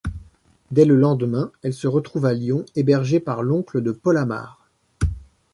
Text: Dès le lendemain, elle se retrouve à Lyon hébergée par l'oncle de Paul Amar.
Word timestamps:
Dès 0.71 0.83
le 0.85 0.95
lendemain, 0.95 1.51
elle 1.61 1.75
se 1.75 1.85
retrouve 1.87 2.25
à 2.25 2.33
Lyon 2.33 2.65
hébergée 2.75 3.19
par 3.19 3.43
l'oncle 3.43 3.81
de 3.83 3.91
Paul 3.91 4.17
Amar. 4.17 4.67